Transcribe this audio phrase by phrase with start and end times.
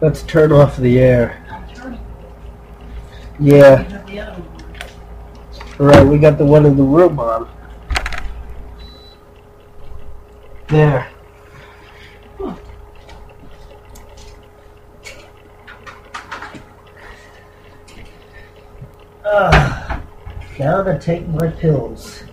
[0.00, 1.44] Let's turn off the air.
[3.38, 3.84] Yeah,
[5.78, 6.06] right.
[6.06, 7.48] We got the one in the room on.
[10.68, 11.10] There.
[20.58, 22.24] Now to take my pills.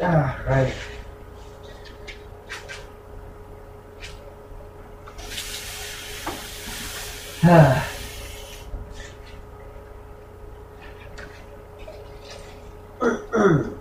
[0.00, 0.74] Ah, right.
[7.44, 7.90] Ah.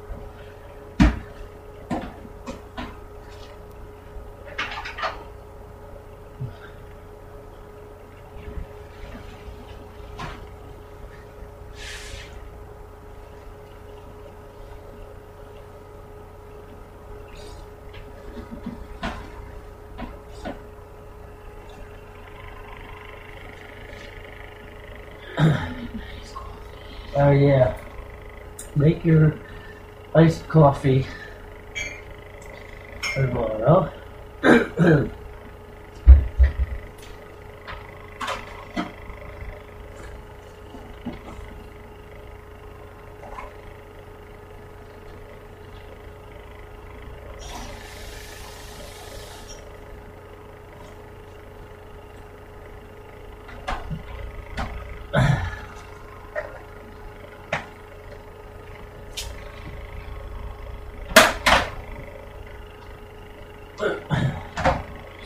[27.15, 27.77] Oh yeah.
[28.75, 29.37] Make your
[30.15, 31.05] iced coffee
[33.13, 33.91] tomorrow.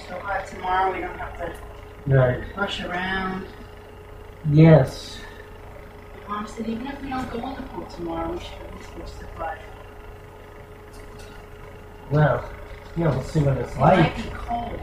[0.08, 1.54] So hot tomorrow, we don't have to
[2.08, 2.44] right.
[2.56, 3.46] rush around.
[4.52, 5.20] Yes.
[6.28, 8.96] Mom said even if we don't go on the pool tomorrow, we should at least
[8.96, 9.60] go to survive.
[12.12, 12.50] Well,
[12.96, 14.80] yeah, we'll see what it's It might be cold,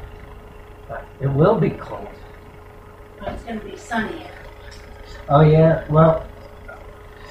[0.89, 2.09] But It will be cold.
[3.19, 4.27] but it's gonna be sunny.
[5.29, 5.85] Oh yeah.
[5.89, 6.27] Well.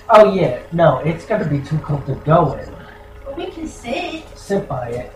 [0.09, 0.61] Oh yeah.
[0.71, 2.69] No, it's gonna be too cold to go in.
[3.23, 4.25] But we can sit.
[4.37, 5.13] Sit by it.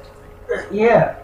[0.72, 1.20] Yeah.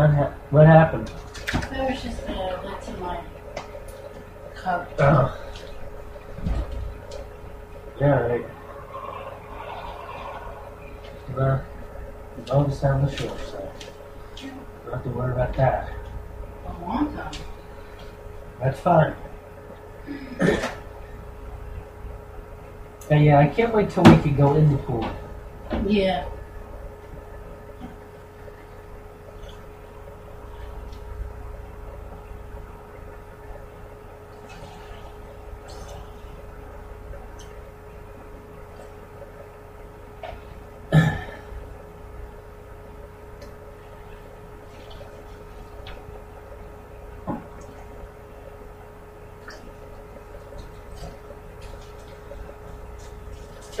[0.00, 1.12] What, ha- what happened?
[1.70, 3.20] There was just uh, to my
[4.54, 4.90] cup.
[4.98, 5.38] Oh.
[8.00, 8.46] Yeah, right.
[11.36, 11.62] Well,
[12.38, 13.72] it's always down the shore, so
[14.86, 15.92] don't have to worry about that.
[16.66, 17.34] A long time.
[18.58, 19.14] That's fine.
[23.10, 25.06] Yeah, I can't wait till we can go in the pool.
[25.86, 26.26] Yeah.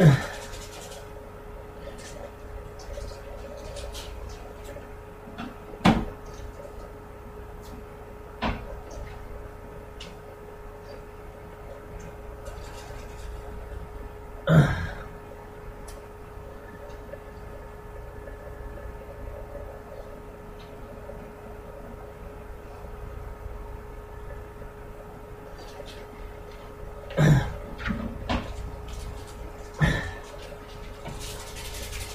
[0.00, 0.29] Fuck.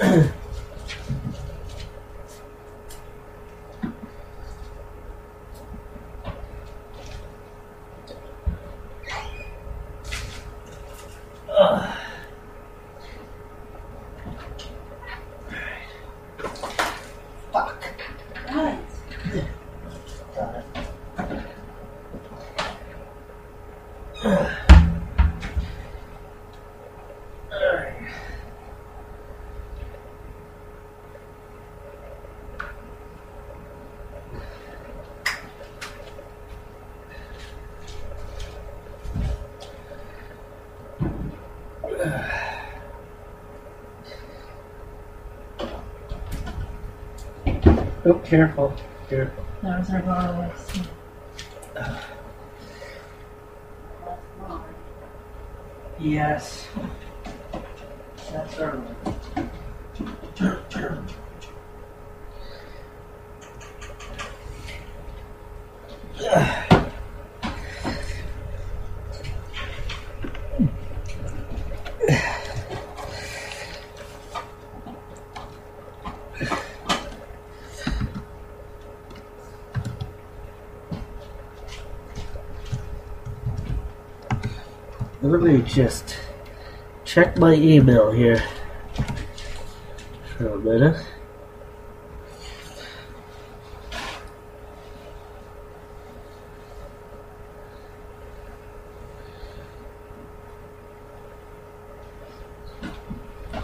[0.06, 0.32] What?
[48.08, 48.72] Oh, careful.
[49.10, 49.44] Careful.
[49.64, 50.54] That was our bar.
[56.00, 56.68] Yes.
[58.32, 58.80] That's our
[60.84, 61.04] early.
[85.26, 86.20] Let me just
[87.04, 88.44] check my email here
[90.38, 91.04] for a minute.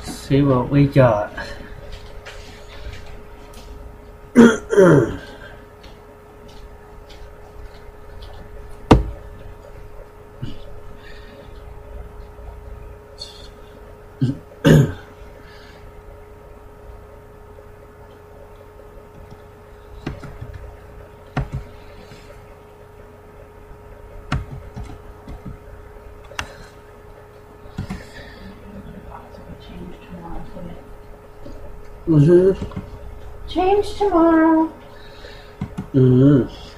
[0.02, 1.32] See what we got.
[29.12, 30.84] Possibly change tomorrow, couldn't it?
[32.12, 33.48] Mm-hmm.
[33.48, 34.70] Change tomorrow.
[35.94, 36.71] Mm-hmm.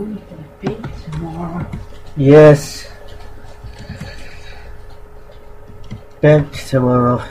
[0.00, 1.70] Tomorrow.
[2.16, 2.88] Yes.
[6.22, 7.22] Back tomorrow.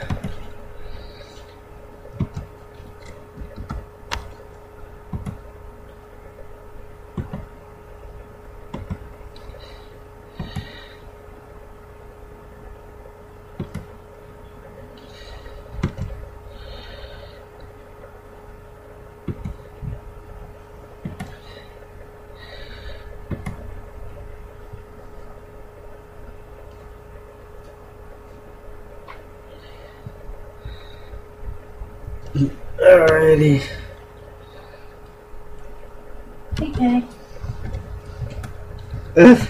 [32.36, 33.64] Alrighty.
[36.60, 37.04] Hey, Kay.
[39.18, 39.49] Ugh.